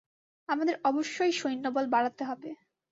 [0.49, 2.49] আমাদের অবশ্যই সৈন্যবল বাড়াতে হবে।